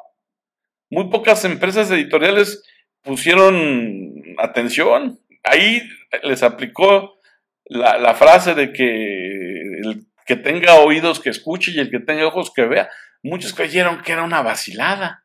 Muy 0.89 1.11
pocas 1.11 1.45
empresas 1.45 1.91
editoriales 1.91 2.63
pusieron 3.03 4.15
atención. 4.39 5.21
Ahí 5.45 5.83
les 6.23 6.43
aplicó 6.43 7.21
la, 7.67 8.15
frase 8.15 8.55
de 8.55 8.73
que 8.73 9.81
el 9.83 10.07
que 10.27 10.37
tenga 10.37 10.75
oídos 10.75 11.21
que 11.21 11.31
escuche 11.31 11.73
y 11.73 11.79
el 11.79 11.91
que 11.91 12.01
tenga 12.01 12.27
ojos 12.27 12.53
que 12.55 12.67
vea. 12.67 12.91
Muchos 13.23 13.55
creyeron 13.55 14.03
que 14.03 14.13
era 14.13 14.25
una 14.25 14.43
vacilada. 14.43 15.25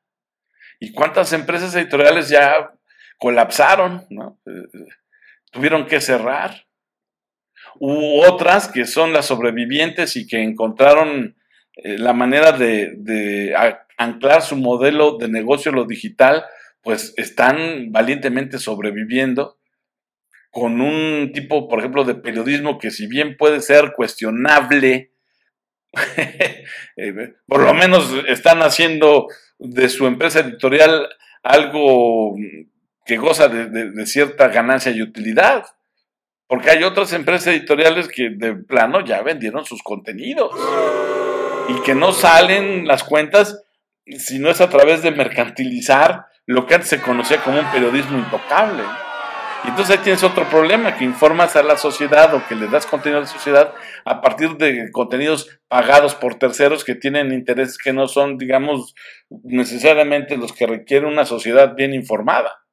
¿Y 0.80 0.94
cuántas 0.94 1.34
empresas 1.34 1.76
editoriales 1.76 2.30
ya 2.30 2.72
colapsaron? 3.18 4.08
Tuvieron 5.52 5.86
que 5.86 6.00
cerrar 6.00 6.66
u 7.80 8.22
otras 8.22 8.68
que 8.68 8.86
son 8.86 9.14
las 9.14 9.28
sobrevivientes 9.28 10.16
y 10.16 10.28
que 10.28 10.42
encontraron 10.42 11.36
eh, 11.76 11.98
la 11.98 12.14
manera 12.14 12.52
de, 12.52 13.54
anclar 13.98 14.42
su 14.42 14.56
modelo 14.56 15.18
de 15.18 15.28
negocio 15.28 15.72
lo 15.72 15.86
digital, 15.86 16.44
pues 16.82 17.14
están 17.18 17.92
valientemente 17.92 18.58
sobreviviendo 18.58 19.58
con 20.52 20.82
un 20.82 21.32
tipo, 21.34 21.68
por 21.68 21.80
ejemplo, 21.80 22.04
de 22.04 22.16
periodismo 22.16 22.78
que 22.78 22.92
si 22.92 23.08
bien 23.08 23.38
puede 23.38 23.62
ser 23.62 23.94
cuestionable, 23.96 25.12
eh, 26.98 27.34
por 27.48 27.62
lo 27.62 27.74
menos 27.74 28.14
están 28.28 28.62
haciendo 28.62 29.28
de 29.60 29.90
su 29.90 30.08
empresa 30.08 30.42
editorial 30.42 31.08
algo 31.44 32.36
que 33.06 33.18
goza 33.18 33.48
de 33.48 34.06
cierta 34.06 34.50
ganancia 34.50 34.92
y 34.92 35.02
utilidad. 35.02 35.66
Porque 36.48 36.70
hay 36.70 36.84
otras 36.84 37.14
empresas 37.14 37.48
editoriales 37.48 38.10
que 38.10 38.30
de 38.30 38.56
plano 38.56 39.06
ya 39.06 39.22
vendieron 39.22 39.64
sus 39.64 39.82
contenidos 39.82 40.52
y 41.70 41.82
que 41.84 41.96
no 41.96 42.12
salen 42.12 42.86
las 42.86 43.06
cuentas 43.06 43.64
si 44.18 44.38
no 44.38 44.50
es 44.50 44.60
a 44.60 44.70
través 44.70 45.02
de 45.02 45.12
mercantilizar 45.12 46.26
lo 46.46 46.66
que 46.66 46.76
antes 46.76 46.90
se 46.90 47.00
conocía 47.00 47.42
como 47.42 47.60
un 47.60 47.72
periodismo 47.72 48.18
intocable. 48.18 48.84
Y 49.64 49.68
entonces 49.68 49.98
ahí 49.98 50.04
tienes 50.04 50.24
otro 50.24 50.50
problema, 50.50 50.98
que 50.98 51.04
informas 51.04 51.56
a 51.56 51.62
la 51.62 51.78
sociedad 51.78 52.34
o 52.34 52.46
que 52.48 52.56
le 52.56 52.68
das 52.68 52.88
contenido 52.88 53.20
a 53.20 53.22
la 53.22 53.28
sociedad 53.28 53.74
a 54.06 54.22
partir 54.22 54.58
de 54.58 54.92
contenidos 54.92 55.60
pagados 55.68 56.16
por 56.16 56.40
terceros 56.40 56.84
que 56.84 56.96
tienen 56.96 57.32
intereses 57.32 57.78
que 57.78 57.94
no 57.94 58.08
son, 58.08 58.38
digamos, 58.38 58.96
necesariamente 59.30 60.36
los 60.36 60.52
que 60.52 60.66
requiere 60.66 61.06
una 61.06 61.26
sociedad 61.26 61.76
bien 61.76 61.94
informada. 61.94 62.66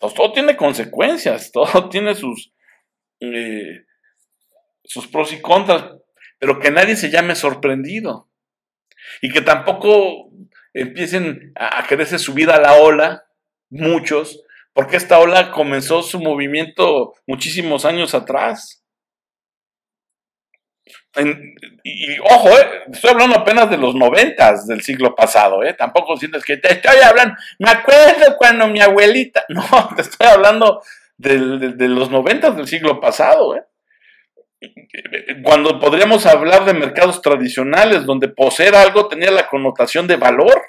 Pues 0.00 0.14
todo 0.14 0.32
tiene 0.32 0.56
consecuencias, 0.56 1.50
todo 1.52 1.88
tiene 1.88 2.14
sus, 2.14 2.52
eh, 3.20 3.84
sus 4.84 5.06
pros 5.06 5.32
y 5.32 5.40
contras, 5.40 5.84
pero 6.38 6.58
que 6.58 6.70
nadie 6.70 6.96
se 6.96 7.10
llame 7.10 7.34
sorprendido 7.34 8.28
y 9.22 9.30
que 9.30 9.40
tampoco 9.40 10.30
empiecen 10.74 11.52
a, 11.54 11.86
quererse 11.86 12.18
subir 12.18 12.50
a 12.50 12.60
la 12.60 12.74
ola, 12.74 13.26
muchos, 13.70 14.42
porque 14.76 14.98
esta 14.98 15.18
ola 15.18 15.52
comenzó 15.52 16.02
su 16.02 16.20
movimiento 16.20 17.14
muchísimos 17.26 17.86
años 17.86 18.14
atrás. 18.14 18.84
y, 21.82 22.18
ojo, 22.18 22.50
eh, 22.50 22.82
estoy 22.92 23.12
hablando 23.12 23.38
apenas 23.38 23.70
de 23.70 23.78
los 23.78 23.94
noventas 23.94 24.66
del 24.66 24.82
siglo 24.82 25.14
pasado, 25.14 25.64
eh, 25.64 25.72
tampoco 25.72 26.18
sientes 26.18 26.44
que 26.44 26.58
te 26.58 26.74
estoy 26.74 26.98
hablando, 27.02 27.36
me 27.58 27.70
acuerdo 27.70 28.36
cuando 28.36 28.68
mi 28.68 28.78
abuelita, 28.82 29.46
no, 29.48 29.64
te 29.96 30.02
estoy 30.02 30.26
hablando 30.26 30.82
de, 31.16 31.38
los 31.88 32.10
noventas 32.10 32.54
del 32.54 32.68
siglo 32.68 33.00
pasado, 33.00 33.56
¿eh? 33.56 33.64
cuando 35.42 35.80
podríamos 35.80 36.26
hablar 36.26 36.66
de 36.66 36.74
mercados 36.74 37.22
tradicionales, 37.22 38.04
donde 38.04 38.28
poseer 38.28 38.74
algo 38.74 39.08
tenía 39.08 39.30
la 39.30 39.48
connotación 39.48 40.06
de 40.06 40.16
valor. 40.16 40.60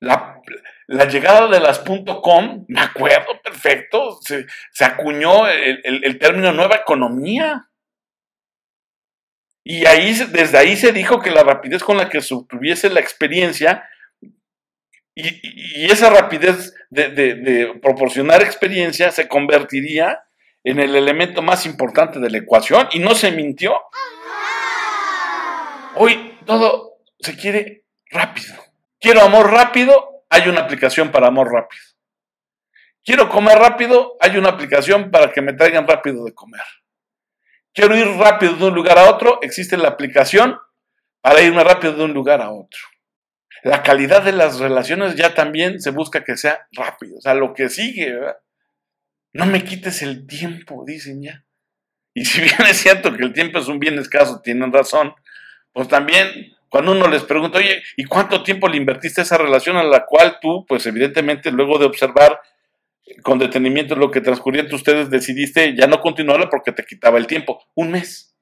La, 0.00 0.40
llegada 0.88 1.48
de 1.48 1.60
las 1.60 1.80
.com, 1.80 2.64
me 2.68 2.80
acuerdo 2.80 3.40
perfecto, 3.42 4.18
se, 4.22 4.84
acuñó 4.84 5.46
el, 5.46 6.18
término 6.18 6.52
nueva 6.52 6.76
economía. 6.76 7.68
Y 9.64 9.84
ahí, 9.84 10.14
desde 10.30 10.56
ahí 10.56 10.76
se 10.76 10.92
dijo 10.92 11.20
que 11.20 11.30
la 11.30 11.42
rapidez 11.42 11.82
con 11.82 11.98
la 11.98 12.08
que 12.08 12.22
se 12.22 12.34
obtuviese 12.34 12.88
la 12.88 13.00
experiencia 13.00 13.84
y, 15.20 15.90
esa 15.90 16.10
rapidez 16.10 16.74
de, 16.90 17.76
proporcionar 17.82 18.40
experiencia 18.40 19.10
se 19.10 19.26
convertiría 19.26 20.22
en 20.62 20.78
el 20.78 20.94
elemento 20.94 21.42
más 21.42 21.66
importante 21.66 22.20
de 22.20 22.30
la 22.30 22.38
ecuación 22.38 22.88
y 22.92 23.00
no 23.00 23.16
se 23.16 23.32
mintió. 23.32 23.74
Hoy 25.96 26.38
todo, 26.46 26.98
se 27.18 27.36
quiere 27.36 27.84
rápido. 28.10 28.54
Quiero 29.00 29.22
amor 29.22 29.50
rápido, 29.50 30.17
hay 30.30 30.48
una 30.48 30.60
aplicación 30.60 31.10
para 31.10 31.28
amor 31.28 31.52
rápido. 31.52 31.82
Quiero 33.04 33.28
comer 33.28 33.58
rápido, 33.58 34.16
hay 34.20 34.36
una 34.36 34.50
aplicación 34.50 35.10
para 35.10 35.32
que 35.32 35.40
me 35.40 35.54
traigan 35.54 35.86
rápido 35.86 36.24
de 36.24 36.34
comer. 36.34 36.62
Quiero 37.72 37.96
ir 37.96 38.06
rápido 38.18 38.54
de 38.56 38.64
un 38.66 38.74
lugar 38.74 38.98
a 38.98 39.10
otro, 39.10 39.38
existe 39.42 39.76
la 39.76 39.88
aplicación 39.88 40.58
para 41.20 41.40
irme 41.40 41.64
rápido 41.64 41.94
de 41.94 42.04
un 42.04 42.12
lugar 42.12 42.42
a 42.42 42.50
otro. 42.50 42.80
La 43.62 43.82
calidad 43.82 44.22
de 44.22 44.32
las 44.32 44.58
relaciones 44.58 45.14
ya 45.16 45.34
también 45.34 45.80
se 45.80 45.90
busca 45.90 46.22
que 46.22 46.36
sea 46.36 46.66
rápido, 46.72 47.18
o 47.18 47.20
sea, 47.20 47.34
lo 47.34 47.54
que 47.54 47.68
sigue, 47.68 48.12
¿verdad? 48.12 48.38
No 49.32 49.46
me 49.46 49.64
quites 49.64 50.02
el 50.02 50.26
tiempo, 50.26 50.84
dicen 50.86 51.22
ya. 51.22 51.44
Y 52.14 52.24
si 52.24 52.40
bien 52.40 52.60
es 52.68 52.78
cierto 52.78 53.16
que 53.16 53.24
el 53.24 53.32
tiempo 53.32 53.58
es 53.58 53.68
un 53.68 53.78
bien 53.78 53.98
escaso, 53.98 54.40
tienen 54.40 54.72
razón, 54.72 55.14
pues 55.72 55.88
también 55.88 56.56
cuando 56.68 56.92
uno 56.92 57.08
les 57.08 57.24
pregunta, 57.24 57.58
oye, 57.58 57.82
¿y 57.96 58.04
cuánto 58.04 58.42
tiempo 58.42 58.68
le 58.68 58.76
invertiste 58.76 59.22
esa 59.22 59.38
relación 59.38 59.76
a 59.76 59.84
la 59.84 60.04
cual 60.04 60.38
tú, 60.40 60.66
pues 60.66 60.86
evidentemente 60.86 61.50
luego 61.50 61.78
de 61.78 61.86
observar 61.86 62.40
con 63.22 63.38
detenimiento 63.38 63.96
lo 63.96 64.10
que 64.10 64.20
transcurría 64.20 64.62
entre 64.62 64.76
ustedes, 64.76 65.10
decidiste 65.10 65.74
ya 65.74 65.86
no 65.86 66.00
continuarla 66.00 66.50
porque 66.50 66.72
te 66.72 66.84
quitaba 66.84 67.18
el 67.18 67.26
tiempo? 67.26 67.62
Un 67.74 67.92
mes. 67.92 68.36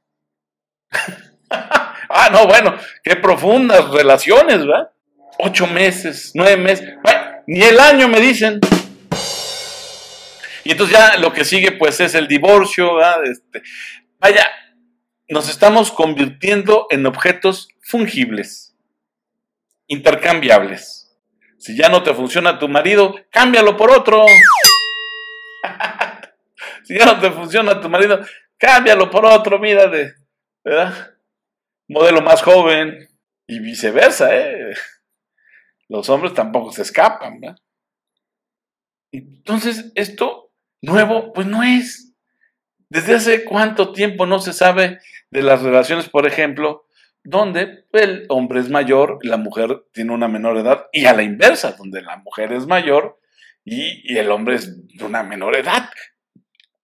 ah, 1.50 2.28
no, 2.32 2.46
bueno, 2.46 2.76
qué 3.02 3.16
profundas 3.16 3.90
relaciones, 3.90 4.66
¿verdad? 4.66 4.90
Ocho 5.38 5.66
meses, 5.66 6.32
nueve 6.34 6.56
meses, 6.56 6.94
ni 7.46 7.62
el 7.62 7.78
año 7.78 8.08
me 8.08 8.20
dicen. 8.20 8.60
Y 10.64 10.72
entonces 10.72 10.96
ya 10.96 11.16
lo 11.18 11.32
que 11.32 11.44
sigue 11.44 11.72
pues 11.72 12.00
es 12.00 12.14
el 12.16 12.26
divorcio, 12.26 12.98
este, 13.22 13.62
vaya, 14.18 14.48
nos 15.28 15.48
estamos 15.48 15.92
convirtiendo 15.92 16.86
en 16.90 17.06
objetos 17.06 17.68
fungibles, 17.86 18.76
intercambiables. 19.86 21.16
Si 21.58 21.76
ya 21.76 21.88
no 21.88 22.02
te 22.02 22.12
funciona 22.14 22.58
tu 22.58 22.68
marido, 22.68 23.14
cámbialo 23.30 23.76
por 23.76 23.90
otro. 23.90 24.26
si 26.84 26.98
ya 26.98 27.06
no 27.06 27.20
te 27.20 27.30
funciona 27.30 27.80
tu 27.80 27.88
marido, 27.88 28.20
cámbialo 28.58 29.08
por 29.08 29.24
otro, 29.24 29.58
mira, 29.58 29.86
de, 29.86 30.14
¿verdad? 30.64 31.14
Modelo 31.88 32.20
más 32.22 32.42
joven 32.42 33.08
y 33.46 33.60
viceversa, 33.60 34.36
¿eh? 34.36 34.74
Los 35.88 36.08
hombres 36.08 36.34
tampoco 36.34 36.72
se 36.72 36.82
escapan, 36.82 37.40
¿verdad? 37.40 37.58
Entonces, 39.12 39.92
esto 39.94 40.50
nuevo, 40.82 41.32
pues 41.32 41.46
no 41.46 41.62
es. 41.62 42.14
¿Desde 42.88 43.14
hace 43.14 43.44
cuánto 43.44 43.92
tiempo 43.92 44.26
no 44.26 44.40
se 44.40 44.52
sabe 44.52 44.98
de 45.30 45.42
las 45.42 45.62
relaciones, 45.62 46.08
por 46.08 46.26
ejemplo, 46.26 46.85
donde 47.26 47.84
el 47.92 48.24
hombre 48.28 48.60
es 48.60 48.70
mayor, 48.70 49.18
la 49.22 49.36
mujer 49.36 49.82
tiene 49.92 50.12
una 50.12 50.28
menor 50.28 50.56
edad, 50.56 50.86
y 50.92 51.06
a 51.06 51.12
la 51.12 51.24
inversa, 51.24 51.72
donde 51.72 52.00
la 52.00 52.18
mujer 52.18 52.52
es 52.52 52.66
mayor 52.66 53.18
y, 53.64 54.16
el 54.16 54.30
hombre 54.30 54.54
es 54.54 54.96
de 54.96 55.04
una 55.04 55.24
menor 55.24 55.56
edad? 55.56 55.90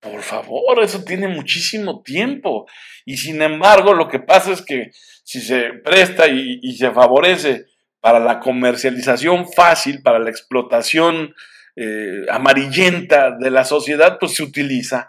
Por 0.01 0.21
favor, 0.23 0.83
eso 0.83 1.05
tiene 1.05 1.29
muchísimo 1.29 2.03
tiempo. 2.03 2.67
Y 3.05 3.19
sin 3.19 3.41
embargo, 3.41 3.95
lo 3.95 4.09
que 4.09 4.19
pasa 4.19 4.51
es 4.51 4.63
que 4.63 4.91
si 5.23 5.41
se 5.41 5.75
presta 5.85 6.27
y, 6.27 6.77
se 6.77 6.91
favorece 6.91 7.67
para 8.01 8.19
la 8.19 8.41
comercialización 8.41 9.47
fácil, 9.49 10.03
para 10.03 10.19
la 10.19 10.31
explotación 10.31 11.37
eh, 11.77 12.27
amarillenta 12.29 13.31
de 13.31 13.51
la 13.53 13.65
sociedad, 13.65 14.19
pues 14.19 14.35
se 14.35 14.43
utiliza. 14.43 15.07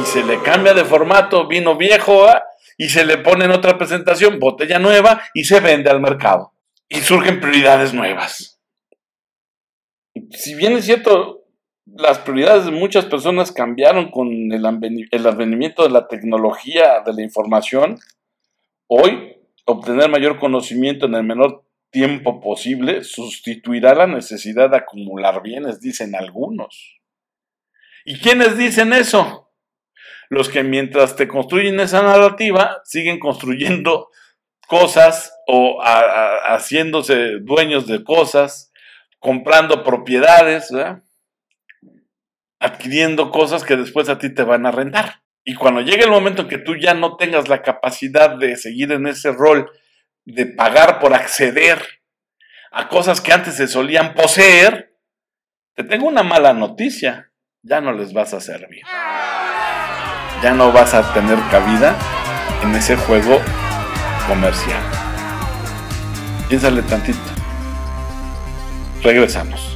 Y 0.00 0.06
se 0.06 0.22
le 0.22 0.40
cambia 0.42 0.74
de 0.74 0.84
formato 0.84 1.48
vino 1.48 1.76
viejo 1.76 2.24
¿ah? 2.28 2.44
Y 2.78 2.88
se 2.88 3.04
le 3.04 3.18
pone 3.18 3.44
en 3.44 3.50
otra 3.50 3.78
presentación 3.78 4.38
botella 4.38 4.78
nueva 4.78 5.22
y 5.34 5.44
se 5.44 5.60
vende 5.60 5.90
al 5.90 6.00
mercado. 6.00 6.52
Y 6.88 6.96
surgen 6.96 7.40
prioridades 7.40 7.94
nuevas. 7.94 8.60
Si 10.30 10.54
bien 10.54 10.72
es 10.74 10.84
cierto, 10.84 11.44
las 11.86 12.18
prioridades 12.18 12.66
de 12.66 12.70
muchas 12.70 13.06
personas 13.06 13.52
cambiaron 13.52 14.10
con 14.10 14.28
el, 14.52 15.08
el 15.10 15.26
advenimiento 15.26 15.82
de 15.82 15.90
la 15.90 16.06
tecnología 16.06 17.00
de 17.04 17.12
la 17.14 17.22
información, 17.22 17.98
hoy 18.86 19.36
obtener 19.64 20.10
mayor 20.10 20.38
conocimiento 20.38 21.06
en 21.06 21.14
el 21.14 21.24
menor 21.24 21.64
tiempo 21.90 22.40
posible 22.40 23.04
sustituirá 23.04 23.94
la 23.94 24.06
necesidad 24.06 24.70
de 24.70 24.78
acumular 24.78 25.42
bienes, 25.42 25.80
dicen 25.80 26.14
algunos. 26.14 27.00
¿Y 28.04 28.18
quiénes 28.18 28.56
dicen 28.56 28.92
eso? 28.92 29.51
Los 30.32 30.48
que 30.48 30.62
mientras 30.62 31.14
te 31.14 31.28
construyen 31.28 31.78
esa 31.78 32.00
narrativa 32.00 32.80
siguen 32.84 33.18
construyendo 33.18 34.08
cosas 34.66 35.30
o 35.46 35.78
haciéndose 35.82 37.40
dueños 37.42 37.86
de 37.86 38.02
cosas, 38.02 38.72
comprando 39.18 39.84
propiedades, 39.84 40.72
adquiriendo 42.58 43.30
cosas 43.30 43.62
que 43.62 43.76
después 43.76 44.08
a 44.08 44.16
ti 44.16 44.32
te 44.32 44.42
van 44.42 44.64
a 44.64 44.70
rentar. 44.70 45.20
Y 45.44 45.54
cuando 45.54 45.82
llegue 45.82 46.04
el 46.04 46.10
momento 46.10 46.40
en 46.40 46.48
que 46.48 46.56
tú 46.56 46.76
ya 46.76 46.94
no 46.94 47.18
tengas 47.18 47.50
la 47.50 47.60
capacidad 47.60 48.34
de 48.34 48.56
seguir 48.56 48.90
en 48.92 49.06
ese 49.08 49.32
rol 49.32 49.70
de 50.24 50.46
pagar 50.46 50.98
por 50.98 51.12
acceder 51.12 51.78
a 52.70 52.88
cosas 52.88 53.20
que 53.20 53.34
antes 53.34 53.56
se 53.56 53.68
solían 53.68 54.14
poseer, 54.14 54.96
te 55.74 55.84
tengo 55.84 56.08
una 56.08 56.22
mala 56.22 56.54
noticia, 56.54 57.30
ya 57.60 57.82
no 57.82 57.92
les 57.92 58.14
vas 58.14 58.32
a 58.32 58.40
servir. 58.40 58.82
Ya 60.42 60.52
no 60.52 60.72
vas 60.72 60.92
a 60.92 61.02
tener 61.14 61.38
cabida 61.50 61.94
en 62.62 62.74
ese 62.74 62.96
juego 62.96 63.38
comercial. 64.26 64.82
Piénsale 66.48 66.82
tantito. 66.82 67.18
Regresamos. 69.02 69.71